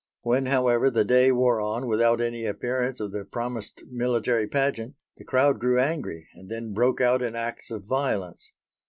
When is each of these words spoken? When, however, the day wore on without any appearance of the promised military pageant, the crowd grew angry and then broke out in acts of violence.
When, 0.21 0.47
however, 0.47 0.89
the 0.89 1.05
day 1.05 1.31
wore 1.31 1.61
on 1.61 1.85
without 1.85 2.19
any 2.21 2.45
appearance 2.45 2.99
of 2.99 3.11
the 3.11 3.23
promised 3.23 3.83
military 3.87 4.47
pageant, 4.47 4.95
the 5.17 5.23
crowd 5.23 5.59
grew 5.59 5.79
angry 5.79 6.27
and 6.33 6.49
then 6.49 6.73
broke 6.73 6.99
out 7.01 7.21
in 7.21 7.35
acts 7.35 7.69
of 7.69 7.83
violence. 7.83 8.51